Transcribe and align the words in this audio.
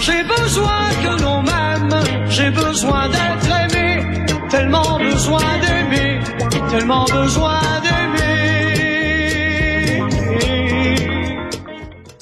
J'ai 0.00 0.22
besoin 0.24 0.88
que 1.02 1.22
l'on 1.22 1.42
m'aime, 1.42 2.02
j'ai 2.28 2.50
besoin 2.50 3.08
d'être 3.08 3.50
aimé, 3.50 4.24
tellement 4.48 4.98
besoin 4.98 5.42
d'aimer, 5.60 6.20
tellement 6.70 7.04
besoin 7.04 7.60
d'aimer. 7.82 7.90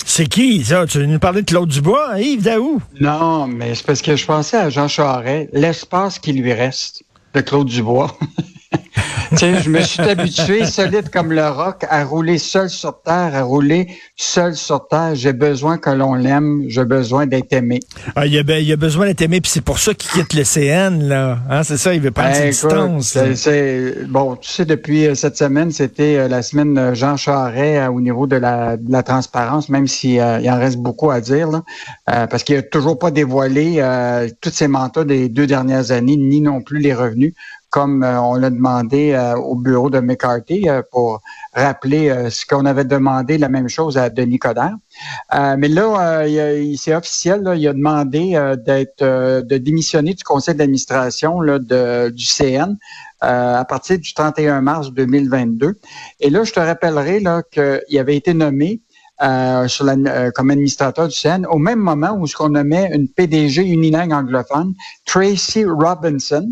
C'est 0.05 0.27
qui, 0.27 0.65
ça? 0.65 0.87
Tu 0.87 1.07
nous 1.07 1.21
parlais 1.21 1.43
de 1.43 1.47
Claude 1.47 1.69
Dubois, 1.69 2.15
hein, 2.15 2.19
Yves 2.19 2.43
Daou? 2.43 2.83
Non, 3.01 3.47
mais 3.47 3.77
c'est 3.77 3.87
parce 3.87 4.03
que 4.03 4.17
je 4.17 4.27
pensais 4.27 4.57
à 4.57 4.71
Jean 4.71 4.89
Charest, 4.89 5.49
l'espace 5.53 6.19
qui 6.19 6.33
lui 6.33 6.53
reste 6.53 7.05
de 7.35 7.41
Claude 7.41 7.69
Dubois. 7.69 8.19
je 9.39 9.71
me 9.71 9.81
suis 9.81 10.03
habitué, 10.03 10.65
solide 10.65 11.11
comme 11.11 11.33
le 11.33 11.49
roc, 11.49 11.85
à 11.89 12.05
rouler 12.05 12.39
seul 12.39 12.69
sur 12.69 13.01
terre, 13.03 13.35
à 13.35 13.43
rouler 13.43 13.89
seul 14.17 14.55
sur 14.55 14.89
terre. 14.89 15.15
J'ai 15.15 15.33
besoin 15.33 15.79
que 15.79 15.91
l'on 15.91 16.15
l'aime, 16.15 16.65
j'ai 16.69 16.85
besoin 16.85 17.27
d'être 17.27 17.53
aimé. 17.53 17.81
Ah, 18.17 18.27
il, 18.27 18.39
a, 18.39 18.59
il 18.59 18.73
a 18.73 18.77
besoin 18.77 19.07
d'être 19.07 19.23
aimé, 19.23 19.41
puis 19.41 19.51
c'est 19.51 19.61
pour 19.61 19.79
ça 19.79 19.95
qu'il 19.95 20.11
quitte 20.11 20.35
le 20.35 20.45
CN, 20.45 21.09
là. 21.09 21.39
Hein, 21.49 21.63
c'est 21.63 21.77
ça, 21.77 21.95
il 21.95 22.01
veut 22.01 22.11
prendre 22.11 22.31
ben, 22.31 22.35
ses 22.35 22.49
distances. 22.49 23.19
C'est, 23.35 24.07
bon, 24.09 24.37
tu 24.37 24.51
sais, 24.51 24.65
depuis 24.65 25.07
euh, 25.07 25.15
cette 25.15 25.37
semaine, 25.37 25.71
c'était 25.71 26.17
euh, 26.17 26.29
la 26.29 26.43
semaine 26.43 26.95
Jean 26.95 27.17
Charest 27.17 27.59
euh, 27.59 27.89
au 27.89 28.01
niveau 28.01 28.27
de 28.27 28.37
la, 28.37 28.77
de 28.77 28.91
la 28.91 29.03
transparence, 29.03 29.69
même 29.69 29.87
s'il 29.87 30.09
il 30.09 30.51
en 30.51 30.59
reste 30.59 30.79
beaucoup 30.79 31.11
à 31.11 31.21
dire, 31.21 31.49
là, 31.51 32.27
parce 32.27 32.43
qu'il 32.43 32.57
n'a 32.57 32.63
toujours 32.63 32.99
pas 32.99 33.11
dévoilé 33.11 33.83
toutes 34.41 34.53
ses 34.53 34.69
mandats 34.69 35.05
des 35.05 35.29
deux 35.29 35.47
dernières 35.47 35.91
années, 35.93 36.17
ni 36.17 36.41
non 36.41 36.61
plus 36.61 36.79
les 36.79 36.95
revenus 36.95 37.35
comme 37.71 38.03
euh, 38.03 38.21
on 38.21 38.35
l'a 38.35 38.51
demandé 38.51 39.13
euh, 39.13 39.37
au 39.37 39.55
bureau 39.55 39.91
de 39.91 40.01
McCarthy 40.01 40.69
euh, 40.69 40.83
pour 40.91 41.21
rappeler 41.53 42.31
ce 42.31 42.47
qu'on 42.47 42.65
avait 42.67 42.85
demandé, 42.85 43.37
la 43.37 43.49
même 43.49 43.69
chose 43.69 43.99
à 43.99 44.11
Denis 44.11 44.39
Coderre. 44.39 44.77
mais 45.57 45.69
là, 45.69 46.25
c'est 46.77 46.95
officiel, 46.95 47.43
il 47.57 47.67
a 47.67 47.73
demandé 47.73 48.33
d'être 48.65 49.03
de 49.03 49.59
démissionner 49.59 50.15
du 50.15 50.23
conseil 50.23 50.55
d'administration 50.55 51.41
du 51.41 52.25
CN 52.25 52.77
à 53.21 53.65
partir 53.65 53.99
du 53.99 54.15
31 54.15 54.61
mars 54.61 54.93
2022. 54.93 55.75
Et 56.21 56.31
là, 56.31 56.45
je 56.45 56.53
te 56.53 56.61
rappellerai 56.61 57.23
qu'il 57.51 57.99
avait 57.99 58.17
été 58.17 58.35
nommé 58.35 58.83
sur 59.67 59.85
la, 59.85 60.31
comme 60.31 60.51
administrateur 60.51 61.09
du 61.09 61.17
CN 61.19 61.45
au 61.51 61.59
même 61.59 61.81
moment 61.81 62.13
où 62.13 62.27
on 62.39 62.49
nommait 62.51 62.91
une 62.95 63.09
PDG 63.09 63.63
unilingue 63.63 64.13
anglophone, 64.13 64.75
Tracy 65.07 65.65
Robinson, 65.65 66.47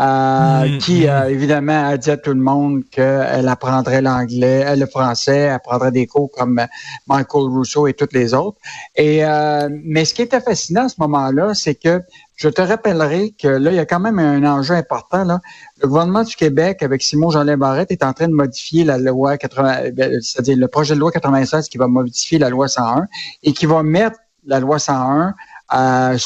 euh, 0.00 0.68
mm, 0.68 0.78
qui 0.78 1.06
mm. 1.06 1.28
évidemment 1.28 1.88
a 1.88 1.96
dit 1.96 2.10
à 2.10 2.16
tout 2.16 2.30
le 2.30 2.40
monde 2.40 2.82
qu'elle 2.90 3.48
apprendrait 3.48 4.00
l'anglais, 4.00 4.64
euh, 4.66 4.76
le 4.76 4.86
français, 4.86 5.36
elle 5.36 5.52
apprendrait 5.52 5.92
des 5.92 6.06
cours 6.06 6.30
comme 6.30 6.60
Michael 7.06 7.42
Rousseau 7.42 7.86
et 7.86 7.92
toutes 7.92 8.12
les 8.12 8.32
autres. 8.32 8.58
Et 8.96 9.24
euh, 9.24 9.68
mais 9.84 10.04
ce 10.04 10.14
qui 10.14 10.22
était 10.22 10.40
fascinant 10.40 10.84
à 10.84 10.88
ce 10.88 10.96
moment-là, 10.98 11.54
c'est 11.54 11.74
que 11.74 12.02
je 12.36 12.48
te 12.48 12.62
rappellerai 12.62 13.34
que 13.38 13.48
là, 13.48 13.70
il 13.70 13.76
y 13.76 13.80
a 13.80 13.84
quand 13.84 14.00
même 14.00 14.18
un 14.18 14.44
enjeu 14.50 14.74
important. 14.74 15.24
Là. 15.24 15.40
Le 15.82 15.88
gouvernement 15.88 16.22
du 16.22 16.34
Québec, 16.34 16.82
avec 16.82 17.02
Simon 17.02 17.30
Jean 17.30 17.44
Barrette, 17.58 17.90
est 17.90 18.02
en 18.02 18.14
train 18.14 18.28
de 18.28 18.32
modifier 18.32 18.84
la 18.84 18.96
loi 18.96 19.36
80, 19.36 19.90
ben, 19.92 20.18
c'est-à-dire 20.22 20.56
le 20.56 20.68
projet 20.68 20.94
de 20.94 21.00
loi 21.00 21.10
96 21.10 21.68
qui 21.68 21.76
va 21.76 21.86
modifier 21.86 22.38
la 22.38 22.48
loi 22.48 22.66
101 22.66 23.06
et 23.42 23.52
qui 23.52 23.66
va 23.66 23.82
mettre 23.82 24.18
la 24.46 24.60
loi 24.60 24.78
101 24.78 25.34
euh, 25.72 26.16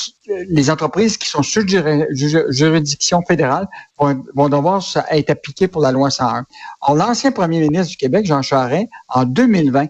les 0.49 0.71
entreprises 0.71 1.19
qui 1.19 1.29
sont 1.29 1.43
sous 1.43 1.67
juridiction 1.67 3.23
fédérale 3.23 3.67
vont, 3.99 4.49
devoir 4.49 4.83
être 5.11 5.31
appliquées 5.31 5.69
pour 5.69 5.83
la 5.83 5.93
loi 5.93 6.11
101. 6.11 6.47
Alors, 6.83 6.97
l'ancien 6.97 7.31
premier 7.31 7.61
ministre 7.61 7.91
du 7.91 7.97
Québec, 7.97 8.25
Jean 8.27 8.43
Charest, 8.43 8.89
en 9.09 9.25
2020, 9.25 9.89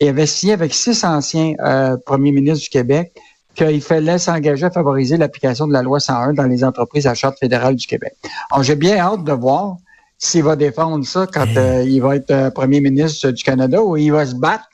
il 0.00 0.08
avait 0.08 0.26
signé 0.26 0.52
avec 0.52 0.74
six 0.74 1.04
anciens 1.04 1.54
euh, 1.60 1.96
premiers 2.04 2.32
ministres 2.32 2.64
du 2.64 2.70
Québec 2.70 3.12
qu'il 3.54 3.80
fallait 3.80 4.18
s'engager 4.18 4.66
à 4.66 4.70
favoriser 4.70 5.16
l'application 5.16 5.66
de 5.66 5.72
la 5.72 5.82
loi 5.82 5.98
101 5.98 6.34
dans 6.34 6.44
les 6.44 6.62
entreprises 6.62 7.06
à 7.06 7.14
charte 7.14 7.38
fédérale 7.38 7.74
du 7.74 7.86
Québec. 7.86 8.14
Alors, 8.50 8.62
j'ai 8.62 8.76
bien 8.76 8.96
hâte 8.98 9.24
de 9.24 9.32
voir 9.32 9.76
s'il 10.18 10.42
va 10.42 10.56
défendre 10.56 11.04
ça 11.06 11.26
quand 11.32 11.46
euh, 11.56 11.84
il 11.86 12.00
va 12.00 12.16
être 12.16 12.30
euh, 12.30 12.50
premier 12.50 12.80
ministre 12.80 13.30
du 13.30 13.42
Canada 13.42 13.80
ou 13.82 13.96
il 13.96 14.10
va 14.10 14.26
se 14.26 14.34
battre 14.34 14.67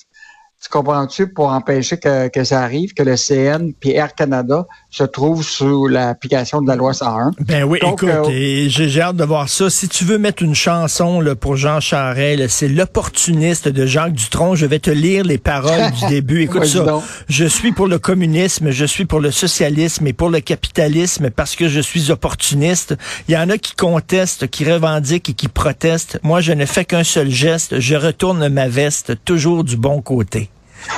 tu 0.64 0.70
comprends-tu, 0.70 1.26
pour 1.26 1.48
empêcher 1.48 1.98
que, 1.98 2.28
que, 2.28 2.42
ça 2.42 2.62
arrive, 2.62 2.94
que 2.94 3.02
le 3.02 3.16
CN 3.16 3.72
puis 3.78 3.90
Air 3.90 4.14
Canada 4.14 4.66
se 4.90 5.04
trouvent 5.04 5.44
sous 5.44 5.88
l'application 5.88 6.62
de 6.62 6.68
la 6.68 6.74
loi 6.74 6.94
101. 6.94 7.32
Ben 7.40 7.64
oui, 7.64 7.80
écoute, 7.82 8.08
euh, 8.08 8.64
j'ai 8.68 9.00
hâte 9.02 9.16
de 9.16 9.24
voir 9.24 9.50
ça. 9.50 9.68
Si 9.68 9.88
tu 9.88 10.06
veux 10.06 10.16
mettre 10.16 10.42
une 10.42 10.54
chanson 10.54 11.20
là, 11.20 11.34
pour 11.34 11.56
Jean 11.56 11.80
Charest, 11.80 12.48
c'est 12.48 12.68
l'opportuniste 12.68 13.68
de 13.68 13.84
Jacques 13.84 14.14
Dutronc. 14.14 14.54
Je 14.54 14.64
vais 14.64 14.78
te 14.78 14.90
lire 14.90 15.24
les 15.24 15.36
paroles 15.36 15.90
du 16.00 16.06
début. 16.08 16.40
Écoute 16.40 16.64
ça. 16.64 17.02
Je 17.28 17.44
suis 17.44 17.72
pour 17.72 17.86
le 17.86 17.98
communisme, 17.98 18.70
je 18.70 18.86
suis 18.86 19.04
pour 19.04 19.20
le 19.20 19.30
socialisme 19.30 20.06
et 20.06 20.14
pour 20.14 20.30
le 20.30 20.40
capitalisme 20.40 21.28
parce 21.28 21.56
que 21.56 21.68
je 21.68 21.80
suis 21.80 22.10
opportuniste. 22.10 22.94
Il 23.28 23.34
y 23.34 23.36
en 23.36 23.50
a 23.50 23.58
qui 23.58 23.74
contestent, 23.74 24.48
qui 24.48 24.64
revendiquent 24.64 25.28
et 25.28 25.34
qui 25.34 25.48
protestent. 25.48 26.18
Moi, 26.22 26.40
je 26.40 26.52
ne 26.52 26.64
fais 26.64 26.86
qu'un 26.86 27.04
seul 27.04 27.28
geste. 27.28 27.80
Je 27.80 27.96
retourne 27.96 28.48
ma 28.48 28.68
veste 28.68 29.12
toujours 29.26 29.62
du 29.62 29.76
bon 29.76 30.00
côté. 30.00 30.48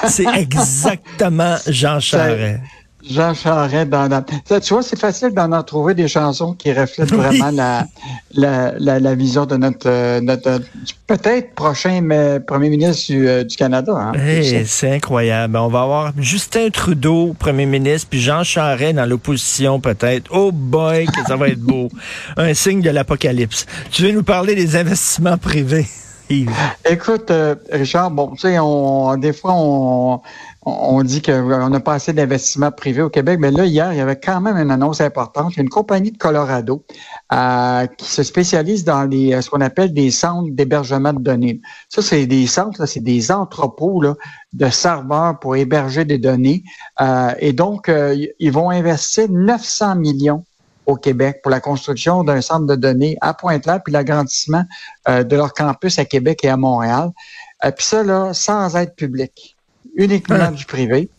C'est 0.08 0.26
exactement 0.34 1.56
Jean 1.66 2.00
Charest. 2.00 2.60
Jean 3.08 3.34
Charest 3.34 3.88
dans, 3.88 4.24
tu 4.60 4.74
vois, 4.74 4.82
c'est 4.82 4.98
facile 4.98 5.30
d'en 5.30 5.62
trouver 5.62 5.94
des 5.94 6.08
chansons 6.08 6.54
qui 6.54 6.72
reflètent 6.72 7.12
vraiment 7.12 7.50
la, 7.50 7.86
la, 8.34 8.98
la, 8.98 9.14
vision 9.14 9.46
de 9.46 9.56
notre, 9.56 9.88
euh, 9.88 10.20
notre 10.20 10.60
peut-être 11.06 11.54
prochain 11.54 12.00
premier 12.46 12.68
ministre 12.68 13.12
du, 13.12 13.28
euh, 13.28 13.44
Canada. 13.56 13.92
Hein, 13.96 14.42
c'est 14.64 14.90
incroyable. 14.90 15.56
On 15.56 15.68
va 15.68 15.82
avoir 15.82 16.12
Justin 16.18 16.70
Trudeau, 16.70 17.34
premier 17.38 17.66
ministre, 17.66 18.08
puis 18.10 18.20
Jean 18.20 18.42
Charest 18.42 18.96
dans 18.96 19.06
l'opposition 19.06 19.78
peut-être. 19.80 20.30
Oh 20.32 20.50
boy, 20.52 21.06
que 21.06 21.24
ça 21.26 21.36
va 21.36 21.48
être 21.48 21.60
beau. 21.60 21.88
Un 22.36 22.54
signe 22.54 22.80
de 22.80 22.90
l'apocalypse. 22.90 23.66
Tu 23.92 24.02
veux 24.02 24.12
nous 24.12 24.24
parler 24.24 24.54
des 24.54 24.76
investissements 24.76 25.38
privés? 25.38 25.86
Écoute, 26.28 27.30
euh, 27.30 27.54
Richard, 27.70 28.10
bon, 28.10 28.32
tu 28.32 28.38
sais, 28.38 28.58
on, 28.58 29.16
des 29.16 29.32
fois, 29.32 29.52
on, 29.54 30.20
on 30.62 31.02
dit 31.04 31.22
qu'on 31.22 31.68
n'a 31.68 31.80
pas 31.80 31.94
assez 31.94 32.12
d'investissements 32.12 32.72
privés 32.72 33.02
au 33.02 33.10
Québec, 33.10 33.38
mais 33.40 33.52
là, 33.52 33.64
hier, 33.64 33.92
il 33.92 33.98
y 33.98 34.00
avait 34.00 34.18
quand 34.18 34.40
même 34.40 34.56
une 34.56 34.72
annonce 34.72 35.00
importante. 35.00 35.52
Il 35.52 35.58
y 35.58 35.60
a 35.60 35.62
une 35.62 35.68
compagnie 35.68 36.10
de 36.10 36.18
Colorado 36.18 36.84
euh, 37.32 37.86
qui 37.86 38.06
se 38.06 38.24
spécialise 38.24 38.84
dans 38.84 39.04
les, 39.04 39.34
euh, 39.34 39.40
ce 39.40 39.50
qu'on 39.50 39.60
appelle 39.60 39.92
des 39.92 40.10
centres 40.10 40.50
d'hébergement 40.50 41.12
de 41.12 41.20
données. 41.20 41.60
Ça, 41.88 42.02
c'est 42.02 42.26
des 42.26 42.48
centres, 42.48 42.86
c'est 42.86 43.04
des 43.04 43.30
entrepôts 43.30 44.02
de 44.52 44.68
serveurs 44.68 45.38
pour 45.38 45.54
héberger 45.54 46.04
des 46.04 46.18
données. 46.18 46.64
et 47.38 47.52
donc, 47.52 47.90
ils 48.40 48.52
vont 48.52 48.70
investir 48.70 49.28
900 49.30 49.96
millions 49.96 50.44
au 50.86 50.96
Québec 50.96 51.40
pour 51.42 51.50
la 51.50 51.60
construction 51.60 52.24
d'un 52.24 52.40
centre 52.40 52.66
de 52.66 52.76
données 52.76 53.16
à 53.20 53.34
Pointe-Claire 53.34 53.80
puis 53.84 53.92
l'agrandissement 53.92 54.64
euh, 55.08 55.24
de 55.24 55.36
leur 55.36 55.52
campus 55.52 55.98
à 55.98 56.04
Québec 56.04 56.40
et 56.44 56.48
à 56.48 56.56
Montréal. 56.56 57.10
Euh, 57.64 57.70
puis 57.72 57.84
ça, 57.84 58.02
là, 58.02 58.32
sans 58.32 58.76
aide 58.76 58.94
publique, 58.94 59.56
uniquement 59.94 60.38
ah. 60.40 60.50
du 60.50 60.64
privé. 60.64 61.10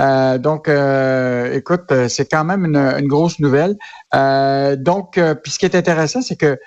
Euh, 0.00 0.38
donc, 0.38 0.70
écoute, 1.52 1.92
c'est 2.08 2.30
quand 2.30 2.44
même 2.44 2.64
une, 2.64 3.08
grosse 3.08 3.40
nouvelle. 3.40 3.76
donc, 4.76 5.20
puis 5.42 5.52
ce 5.52 5.58
qui 5.58 5.64
est 5.64 5.74
intéressant, 5.74 6.22
c'est 6.22 6.36
que 6.36 6.58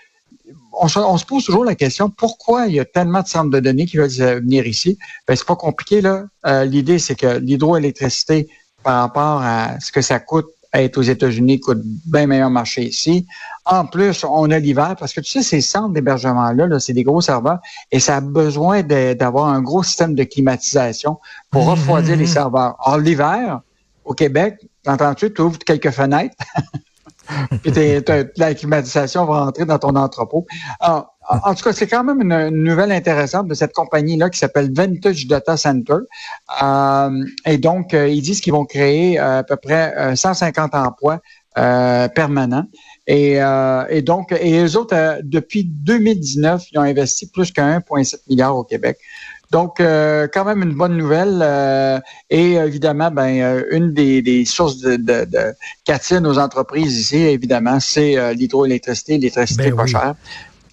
on 0.73 0.87
se, 0.87 1.25
pose 1.25 1.43
toujours 1.45 1.65
la 1.65 1.75
question 1.75 2.09
pourquoi 2.09 2.67
il 2.67 2.75
y 2.75 2.79
a 2.79 2.85
tellement 2.85 3.21
de 3.21 3.27
centres 3.27 3.51
de 3.51 3.59
données 3.59 3.85
qui 3.85 3.97
veulent 3.97 4.09
venir 4.09 4.65
ici? 4.65 4.97
Ben, 5.27 5.35
c'est 5.35 5.45
pas 5.45 5.55
compliqué 5.55 6.01
là. 6.01 6.25
L'idée, 6.65 6.99
c'est 6.99 7.15
que 7.15 7.37
l'hydroélectricité, 7.37 8.49
par 8.83 9.01
rapport 9.01 9.41
à 9.41 9.79
ce 9.79 9.91
que 9.91 10.01
ça 10.01 10.19
coûte 10.19 10.47
être 10.73 10.97
aux 10.97 11.01
États-Unis 11.01 11.59
coûte 11.59 11.81
bien 12.05 12.27
meilleur 12.27 12.49
marché 12.49 12.83
ici. 12.83 13.27
En 13.65 13.85
plus, 13.85 14.23
on 14.23 14.49
a 14.51 14.59
l'hiver 14.59 14.95
parce 14.97 15.13
que 15.13 15.21
tu 15.21 15.31
sais, 15.31 15.43
ces 15.43 15.61
centres 15.61 15.93
d'hébergement-là, 15.93 16.67
-là, 16.67 16.79
c'est 16.79 16.93
des 16.93 17.03
gros 17.03 17.21
serveurs 17.21 17.59
et 17.91 17.99
ça 17.99 18.17
a 18.17 18.21
besoin 18.21 18.81
d'avoir 18.83 19.47
un 19.47 19.61
gros 19.61 19.83
système 19.83 20.15
de 20.15 20.23
climatisation 20.23 21.19
pour 21.49 21.63
mhm. 21.63 21.69
refroidir 21.69 22.15
les 22.15 22.27
serveurs. 22.27 22.75
En 22.79 22.97
l'hiver, 22.97 23.61
au 24.05 24.13
Québec, 24.13 24.59
t'entends-tu, 24.83 25.33
tu 25.33 25.41
ouvres 25.41 25.59
quelques 25.59 25.91
fenêtres. 25.91 26.35
puis 27.63 27.71
la 28.37 28.53
climatisation 28.55 29.25
va 29.25 29.45
rentrer 29.45 29.65
dans 29.65 29.79
ton 29.79 29.95
entrepôt. 29.95 30.45
Alors, 30.79 31.10
en 31.29 31.53
tout 31.53 31.63
cas, 31.63 31.73
c'est 31.73 31.87
quand 31.87 32.03
même 32.03 32.21
une, 32.21 32.63
nouvelle 32.63 32.91
intéressante 32.91 33.47
de 33.47 33.53
cette 33.53 33.73
compagnie-là 33.73 34.29
qui 34.29 34.39
s'appelle 34.39 34.71
Vintage 34.73 35.27
Data 35.27 35.55
Center. 35.55 35.97
Euh, 36.61 37.25
et 37.45 37.57
donc, 37.57 37.93
euh, 37.93 38.07
ils 38.07 38.21
disent 38.21 38.41
qu'ils 38.41 38.53
vont 38.53 38.65
créer 38.65 39.19
euh, 39.19 39.39
à 39.39 39.43
peu 39.43 39.55
près 39.55 40.15
150 40.15 40.73
emplois 40.75 41.19
permanents. 41.53 42.65
Et, 43.07 43.33
et, 43.89 44.01
donc, 44.01 44.31
et 44.31 44.63
eux 44.63 44.77
autres, 44.77 45.19
depuis 45.21 45.65
2019, 45.65 46.63
ils 46.71 46.79
ont 46.79 46.83
investi 46.83 47.27
plus 47.29 47.51
que 47.51 47.59
1,7 47.59 48.19
milliard 48.29 48.55
au 48.55 48.63
Québec. 48.63 48.97
Donc, 49.51 49.79
quand 49.79 50.45
même 50.45 50.63
une 50.63 50.73
bonne 50.73 50.95
nouvelle. 50.95 52.01
et 52.29 52.53
évidemment, 52.53 53.11
ben, 53.11 53.65
une 53.69 53.91
des, 53.93 54.45
sources 54.45 54.77
de, 54.77 54.95
de, 54.95 55.25
de 55.25 56.19
nos 56.19 56.39
entreprises 56.39 56.97
ici, 56.97 57.17
évidemment, 57.17 57.81
c'est 57.81 58.33
l'hydroélectricité, 58.33 59.13
l'électricité 59.15 59.71
ben 59.71 59.75
pas 59.75 59.87
chère. 59.87 60.15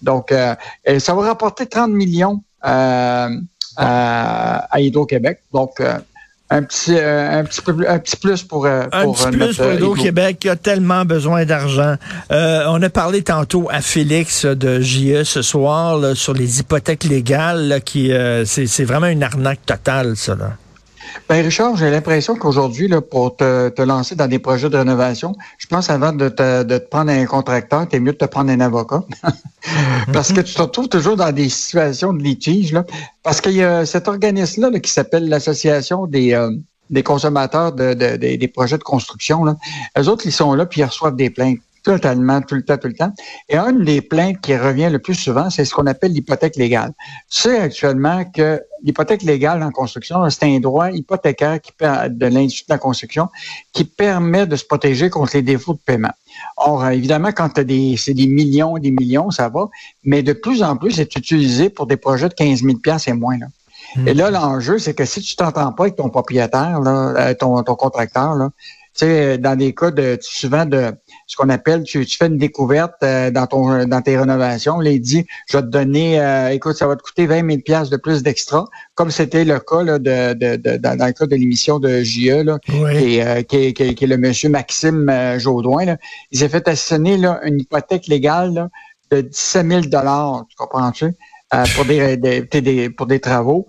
Donc, 0.01 0.31
euh, 0.31 0.55
ça 0.99 1.13
va 1.13 1.21
rapporter 1.23 1.65
30 1.65 1.91
millions 1.91 2.41
euh, 2.65 3.29
à 3.77 4.79
Hydro-Québec. 4.79 5.41
Donc, 5.53 5.79
euh, 5.79 5.97
un 6.51 6.63
petit, 6.63 6.97
un 6.97 7.43
petit, 7.43 7.61
peu, 7.61 7.75
un 7.87 7.99
petit 7.99 8.15
plus 8.15 8.41
pour, 8.41 8.65
un 8.65 8.87
petit 8.89 9.27
plus 9.27 9.55
pour 9.55 9.67
le 9.67 10.01
Québec 10.01 10.39
qui 10.39 10.49
a 10.49 10.55
tellement 10.55 11.05
besoin 11.05 11.45
d'argent. 11.45 11.95
on 12.31 12.81
a 12.81 12.89
parlé 12.89 13.21
tantôt 13.21 13.67
à 13.69 13.81
Félix 13.81 14.45
de 14.45 14.81
JE 14.81 15.23
ce 15.25 15.43
soir 15.43 16.15
sur 16.15 16.33
les 16.33 16.59
hypothèques 16.59 17.03
légales, 17.03 17.81
qui 17.85 18.11
c'est 18.45 18.83
vraiment 18.83 19.05
une 19.07 19.21
arnaque 19.21 19.63
totale, 19.63 20.17
ça. 20.17 20.33
Là. 20.33 20.53
Ben 21.27 21.43
Richard, 21.43 21.75
j'ai 21.75 21.89
l'impression 21.89 22.35
qu'aujourd'hui, 22.35 22.89
pour 23.09 23.35
te, 23.35 23.69
te, 23.69 23.81
lancer 23.81 24.15
dans 24.15 24.27
des 24.27 24.39
projets 24.39 24.69
de 24.69 24.77
rénovation, 24.77 25.35
je 25.57 25.67
pense 25.67 25.89
avant 25.89 26.13
de 26.13 26.29
te, 26.29 26.63
de 26.63 26.77
te 26.77 26.89
prendre 26.89 27.11
un 27.11 27.25
contracteur, 27.25 27.85
c'est 27.91 27.99
mieux 27.99 28.13
de 28.13 28.17
te 28.17 28.25
prendre 28.25 28.51
un 28.51 28.59
avocat. 28.59 29.03
parce 30.13 30.31
que 30.31 30.41
tu 30.41 30.53
te 30.53 30.61
retrouves 30.61 30.89
toujours 30.89 31.15
dans 31.15 31.31
des 31.31 31.49
situations 31.49 32.13
de 32.13 32.23
litige. 32.23 32.73
Là, 32.73 32.85
parce 33.23 33.41
qu'il 33.41 33.53
y 33.53 33.63
a 33.63 33.85
cet 33.85 34.07
organisme-là 34.07 34.79
qui 34.79 34.91
s'appelle 34.91 35.29
l'Association 35.29 36.07
des, 36.07 36.33
euh, 36.33 36.51
des 36.89 37.03
consommateurs 37.03 37.73
de, 37.73 37.93
de, 37.93 38.15
des 38.15 38.47
projets 38.47 38.77
de 38.77 38.83
construction. 38.83 39.43
Là. 39.43 39.55
Eux 39.97 40.07
autres, 40.07 40.25
ils 40.25 40.31
sont 40.31 40.53
là 40.53 40.65
puis 40.65 40.81
ils 40.81 40.85
reçoivent 40.85 41.15
des 41.15 41.29
plaintes 41.29 41.59
totalement, 41.89 42.39
tout 42.39 42.53
le 42.53 42.61
temps, 42.61 42.77
tout 42.77 42.87
le 42.87 42.93
temps. 42.93 43.11
Et 43.49 43.57
une 43.57 43.83
des 43.83 44.01
plaintes 44.01 44.39
qui 44.41 44.55
revient 44.55 44.89
le 44.91 44.99
plus 44.99 45.15
souvent, 45.15 45.49
c'est 45.49 45.65
ce 45.65 45.73
qu'on 45.73 45.87
appelle 45.87 46.13
l'hypothèque 46.13 46.55
légale. 46.55 46.93
Tu 47.31 47.39
sais 47.41 47.57
actuellement 47.57 48.25
que 48.25 48.61
l'hypothèque 48.83 49.23
légale 49.23 49.63
en 49.63 49.71
construction, 49.71 50.29
c'est 50.29 50.43
un 50.43 50.59
droit 50.59 50.91
hypothécaire 50.91 51.59
qui, 51.59 51.71
de 51.81 52.25
l'industrie 52.27 52.65
de 52.69 52.73
la 52.73 52.77
construction 52.77 53.27
qui 53.73 53.85
permet 53.85 54.45
de 54.45 54.55
se 54.55 54.65
protéger 54.65 55.09
contre 55.09 55.31
les 55.33 55.41
défauts 55.41 55.73
de 55.73 55.79
paiement. 55.83 56.13
Or, 56.57 56.87
évidemment, 56.89 57.31
quand 57.31 57.49
tu 57.49 57.65
des, 57.65 57.95
c'est 57.97 58.13
des 58.13 58.27
millions, 58.27 58.77
des 58.77 58.91
millions, 58.91 59.31
ça 59.31 59.49
va, 59.49 59.67
mais 60.03 60.21
de 60.21 60.33
plus 60.33 60.61
en 60.61 60.77
plus, 60.77 60.91
c'est 60.91 61.15
utilisé 61.15 61.71
pour 61.71 61.87
des 61.87 61.97
projets 61.97 62.29
de 62.29 62.35
15 62.35 62.61
000 62.61 62.77
et 63.07 63.13
moins. 63.13 63.39
Là. 63.39 63.47
Et 64.05 64.13
là, 64.13 64.29
l'enjeu, 64.29 64.77
c'est 64.77 64.93
que 64.93 65.05
si 65.05 65.21
tu 65.21 65.35
t'entends 65.35 65.71
pas 65.71 65.85
avec 65.85 65.95
ton 65.95 66.09
propriétaire, 66.09 66.81
là, 66.81 67.13
euh, 67.17 67.33
ton, 67.33 67.63
ton 67.63 67.73
contracteur, 67.73 68.35
là, 68.35 68.51
tu 68.99 69.05
sais, 69.05 69.37
dans 69.37 69.55
des 69.55 69.73
cas 69.73 69.91
de 69.91 70.17
souvent 70.21 70.65
de 70.65 70.91
ce 71.25 71.37
qu'on 71.37 71.47
appelle, 71.47 71.83
tu, 71.83 72.05
fais 72.05 72.27
une 72.27 72.37
découverte 72.37 72.95
euh, 73.03 73.31
dans 73.31 73.47
ton 73.47 73.85
dans 73.85 74.01
tes 74.01 74.17
rénovations. 74.17 74.81
il 74.81 74.99
dit, 74.99 75.25
je 75.47 75.57
vais 75.57 75.63
te 75.63 75.69
donner, 75.69 76.19
euh, 76.19 76.49
écoute, 76.49 76.75
ça 76.75 76.85
va 76.85 76.97
te 76.97 77.03
coûter 77.03 77.25
20 77.25 77.47
000 77.49 77.61
pièces 77.61 77.89
de 77.89 77.95
plus 77.95 78.23
d'extra, 78.23 78.65
comme 78.95 79.09
c'était 79.09 79.45
le 79.45 79.59
cas 79.59 79.83
là, 79.83 79.99
de, 79.99 80.33
de, 80.33 80.57
de, 80.57 80.77
dans 80.77 81.05
le 81.05 81.13
cas 81.13 81.25
de 81.27 81.35
l'émission 81.35 81.79
de 81.79 82.01
JE, 82.01 82.43
là, 82.43 82.59
qui, 82.59 83.19
est, 83.19 83.45
qui, 83.45 83.83
est, 83.83 83.93
qui, 83.93 84.05
le 84.05 84.17
monsieur 84.17 84.49
Maxime 84.49 85.09
Jaudoin. 85.37 85.85
Là. 85.85 85.97
Il 86.31 86.39
s'est 86.39 86.49
fait 86.49 86.67
assigner 86.67 87.15
là, 87.15 87.39
une 87.45 87.61
hypothèque 87.61 88.07
légale 88.07 88.53
là, 88.53 88.69
de 89.11 89.21
17 89.21 89.67
000 89.67 89.81
tu 89.83 90.55
comprends-tu? 90.57 91.15
pour 91.75 91.85
des, 91.85 92.17
des, 92.17 92.89
pour 92.91 93.07
des 93.07 93.19
travaux. 93.19 93.65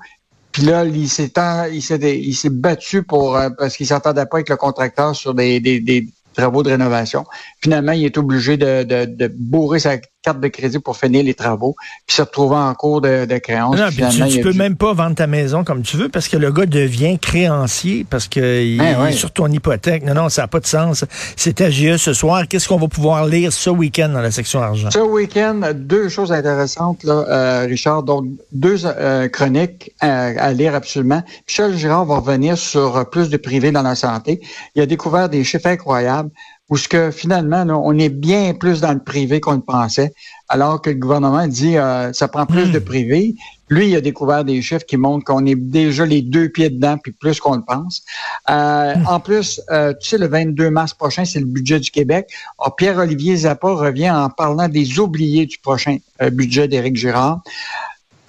Puis 0.53 0.63
là, 0.63 0.85
il 0.85 1.09
s'est 1.09 2.49
battu 2.51 3.03
pour 3.03 3.37
euh, 3.37 3.51
parce 3.51 3.77
qu'il 3.77 3.87
s'entendait 3.87 4.27
pas 4.27 4.39
avec 4.39 4.49
le 4.49 4.57
contracteur 4.57 5.15
sur 5.15 5.35
des, 5.35 6.09
travaux 6.35 6.63
de 6.63 6.71
rénovation. 6.71 7.25
Finalement, 7.61 7.93
il 7.93 8.05
est 8.05 8.17
obligé 8.17 8.57
de 8.57 9.27
bourrer 9.37 9.79
sa 9.79 9.99
carte 10.23 10.41
de 10.41 10.49
crédit 10.49 10.79
pour 10.79 10.97
finir 10.97 11.25
les 11.25 11.35
travaux, 11.35 11.75
puis 12.07 12.17
se 12.17 12.23
retrouver 12.23 12.57
en 12.57 12.75
cours 12.75 13.01
de, 13.01 13.25
de 13.25 13.39
créance. 13.39 13.77
Non, 13.77 13.89
puis 13.89 14.05
tu, 14.11 14.29
tu 14.29 14.41
peux 14.41 14.53
même 14.53 14.77
pas 14.77 14.93
vendre 14.93 15.15
ta 15.15 15.27
maison 15.27 15.65
comme 15.65 15.83
tu 15.83 15.97
veux 15.97 16.09
parce 16.09 16.29
que 16.29 16.37
le 16.37 16.53
gars 16.53 16.67
devient 16.67 17.19
créancier 17.19 18.05
parce 18.09 18.29
qu'il 18.29 18.79
ben 18.79 19.07
est 19.07 19.13
sur 19.13 19.31
ton 19.31 19.49
hypothèque. 19.49 20.05
Non, 20.05 20.15
non, 20.15 20.29
ça 20.29 20.43
n'a 20.43 20.49
pas 20.49 20.61
de 20.61 20.67
sens. 20.67 21.05
C'est 21.37 21.61
AGE 21.61 21.97
ce 21.97 22.13
soir. 22.13 22.47
Qu'est-ce 22.49 22.69
qu'on 22.69 22.79
va 22.79 22.89
pouvoir 22.89 23.27
lire 23.27 23.53
ce 23.53 23.71
week-end 23.71 24.11
dans 24.11 24.21
la 24.21 24.31
section 24.31 24.61
argent? 24.61 24.91
Ce 24.91 24.99
week-end, 24.99 25.61
deux 25.75 26.09
choses 26.09 26.33
intéressantes, 26.33 27.03
là, 27.05 27.25
euh, 27.29 27.67
Richard. 27.67 28.03
Donc, 28.03 28.27
deux 28.53 28.85
euh, 28.85 29.29
chroniques 29.29 29.93
euh, 30.03 30.35
à 30.37 30.53
lire 30.53 30.75
absolument. 30.75 31.23
Michel 31.49 31.77
Girard 31.77 32.05
va 32.05 32.17
revenir 32.17 32.59
sur 32.59 33.09
plus 33.09 33.31
de 33.31 33.37
privé 33.37 33.73
dans 33.73 33.83
la 33.83 33.95
santé. 33.95 34.41
Il 34.75 34.83
a 34.83 34.87
découvert 34.87 35.29
des 35.29 35.45
chiffres 35.45 35.67
incroyables 35.67 36.31
où 36.71 36.77
ce 36.77 36.89
que 36.89 37.11
finalement, 37.11 37.65
on 37.85 37.99
est 37.99 38.09
bien 38.09 38.55
plus 38.55 38.81
dans 38.81 38.93
le 38.93 39.01
privé 39.01 39.41
qu'on 39.41 39.55
le 39.55 39.61
pensait, 39.61 40.15
alors 40.49 40.81
que 40.81 40.91
le 40.91 40.97
gouvernement 40.97 41.47
dit 41.49 41.77
euh, 41.77 42.13
ça 42.13 42.29
prend 42.29 42.47
plus 42.47 42.67
hmm. 42.67 42.73
de 42.73 42.79
privé. 42.79 43.35
Lui, 43.69 43.91
il 43.91 43.97
a 43.97 44.01
découvert 44.01 44.45
des 44.45 44.63
chiffres 44.63 44.87
qui 44.87 44.97
montrent 44.97 45.25
qu'on 45.25 45.47
est 45.47 45.55
déjà 45.55 46.07
les 46.07 46.23
deux 46.23 46.49
pieds 46.49 46.71
dedans, 46.71 46.97
puis 46.97 47.13
plus 47.13 47.41
qu'on 47.41 47.57
le 47.57 47.63
pense. 47.63 48.03
Euh, 48.49 48.95
hmm. 48.95 49.07
En 49.07 49.21
plus, 49.21 49.61
euh, 49.71 49.93
tu 50.01 50.11
sais, 50.11 50.19
le 50.19 50.29
22 50.29 50.71
mars 50.71 50.95
prochain, 50.95 51.25
c'est 51.25 51.41
le 51.41 51.47
budget 51.47 51.81
du 51.81 51.91
Québec. 51.91 52.29
Pierre-Olivier 52.77 53.37
Zappa 53.37 53.73
revient 53.73 54.11
en 54.11 54.31
parlant 54.31 54.69
des 54.69 54.99
oubliés 54.99 55.47
du 55.47 55.59
prochain 55.59 55.99
budget 56.33 56.69
d'Éric 56.69 56.97
Girard. 56.97 57.41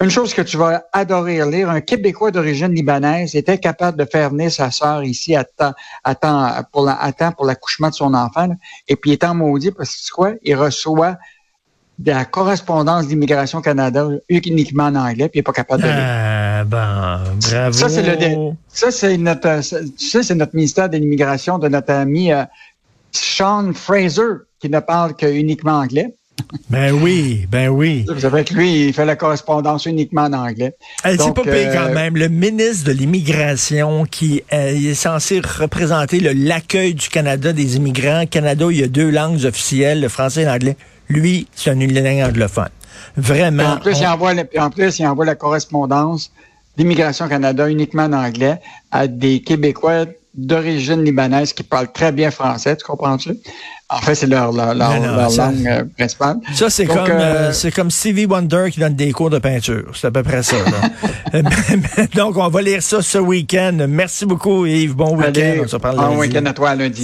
Une 0.02 0.10
chose 0.10 0.34
que 0.34 0.42
tu 0.42 0.56
vas 0.56 0.82
adorer 0.92 1.48
lire, 1.48 1.70
un 1.70 1.80
Québécois 1.80 2.32
d'origine 2.32 2.74
libanaise 2.74 3.36
était 3.36 3.58
capable 3.58 3.96
de 3.96 4.04
faire 4.04 4.30
venir 4.30 4.50
sa 4.50 4.72
sœur 4.72 5.04
ici 5.04 5.36
à 5.36 5.44
temps, 5.44 5.72
à 6.02 6.14
temps 6.16 6.50
pour 6.72 6.90
pour 7.36 7.46
l'accouchement 7.46 7.88
de 7.88 7.94
son 7.94 8.12
enfant, 8.12 8.48
et 8.88 8.96
puis 8.96 9.10
il 9.10 9.12
est 9.14 9.24
en 9.24 9.36
maudit 9.36 9.70
parce 9.70 9.94
que 9.94 10.12
quoi, 10.12 10.32
il 10.42 10.56
reçoit 10.56 11.18
de 12.00 12.10
la 12.10 12.24
correspondance 12.24 13.06
d'Immigration 13.06 13.60
Canada 13.60 14.08
uniquement 14.28 14.84
en 14.84 14.96
anglais, 14.96 15.28
puis 15.28 15.38
il 15.38 15.40
n'est 15.40 15.44
pas 15.44 15.52
capable 15.52 15.82
de 15.82 15.88
lire. 15.88 15.96
Ah, 15.96 16.64
ben, 16.64 17.20
bravo. 17.40 17.72
Ça, 17.72 17.88
c'est 17.88 18.02
le, 18.02 18.52
ça, 18.68 18.90
c'est 18.90 19.16
notre, 19.16 19.62
ça, 19.62 20.22
c'est 20.22 20.34
notre 20.34 20.56
ministère 20.56 20.88
de 20.88 20.96
l'Immigration 20.96 21.58
de 21.58 21.68
notre 21.68 21.92
ami 21.92 22.32
euh, 22.32 22.42
Sean 23.12 23.72
Fraser, 23.72 24.46
qui 24.58 24.68
ne 24.68 24.80
parle 24.80 25.14
que 25.14 25.26
uniquement 25.26 25.78
anglais. 25.78 26.16
Ben 26.70 26.92
oui, 26.92 27.46
ben 27.50 27.68
oui. 27.68 28.04
Vous 28.08 28.20
savez 28.20 28.44
que 28.44 28.54
lui, 28.54 28.88
il 28.88 28.94
fait 28.94 29.04
la 29.04 29.16
correspondance 29.16 29.86
uniquement 29.86 30.22
en 30.22 30.32
anglais. 30.32 30.74
C'est 31.04 31.16
pas 31.34 31.42
payé 31.42 31.68
quand 31.72 31.90
euh, 31.90 31.94
même. 31.94 32.16
Le 32.16 32.28
ministre 32.28 32.86
de 32.86 32.92
l'Immigration 32.92 34.04
qui 34.04 34.42
euh, 34.52 34.74
est 34.74 34.94
censé 34.94 35.40
représenter 35.40 36.20
l'accueil 36.20 36.94
du 36.94 37.08
Canada 37.08 37.52
des 37.52 37.76
immigrants. 37.76 38.24
Canada, 38.26 38.66
il 38.70 38.80
y 38.80 38.82
a 38.82 38.88
deux 38.88 39.10
langues 39.10 39.44
officielles, 39.44 40.00
le 40.00 40.08
français 40.08 40.42
et 40.42 40.46
l'anglais. 40.46 40.76
Lui, 41.08 41.46
c'est 41.54 41.70
un 41.70 41.74
langue 41.74 42.22
anglophone. 42.22 42.70
Vraiment. 43.16 43.74
en 43.74 43.76
plus, 43.78 43.98
il 43.98 44.06
envoie, 44.06 44.32
en 44.58 44.70
plus, 44.70 44.98
il 44.98 45.06
envoie 45.06 45.24
la 45.24 45.34
correspondance 45.34 46.32
d'Immigration 46.76 47.28
Canada 47.28 47.68
uniquement 47.68 48.04
en 48.04 48.12
anglais 48.12 48.60
à 48.90 49.06
des 49.06 49.40
Québécois 49.40 50.06
d'origine 50.34 51.04
libanaise 51.04 51.52
qui 51.52 51.62
parlent 51.62 51.92
très 51.92 52.12
bien 52.12 52.30
français, 52.30 52.76
tu 52.76 52.84
comprends-tu? 52.84 53.36
En 53.90 53.98
fait, 53.98 54.14
c'est 54.14 54.26
leur, 54.26 54.52
leur, 54.52 54.74
langue 54.74 55.66
euh, 55.66 55.84
principale. 55.98 56.36
Ça, 56.54 56.70
c'est 56.70 56.86
comme, 56.86 56.96
euh, 57.10 57.48
euh, 57.48 57.52
c'est 57.52 57.70
comme 57.70 57.90
Stevie 57.90 58.24
Wonder 58.24 58.68
qui 58.72 58.80
donne 58.80 58.94
des 58.94 59.12
cours 59.12 59.28
de 59.28 59.38
peinture. 59.38 59.92
C'est 59.94 60.06
à 60.06 60.10
peu 60.10 60.22
près 60.22 60.42
ça. 60.42 60.56
Donc, 62.14 62.38
on 62.38 62.48
va 62.48 62.62
lire 62.62 62.82
ça 62.82 63.02
ce 63.02 63.18
week-end. 63.18 63.86
Merci 63.86 64.24
beaucoup, 64.24 64.64
Yves. 64.64 64.94
Bon 64.94 65.14
week-end. 65.14 65.56
On 65.64 65.68
se 65.68 65.76
parle 65.76 65.96
Bon 65.96 66.16
week-end 66.16 66.46
à 66.46 66.54
toi 66.54 66.74
lundi. 66.74 67.00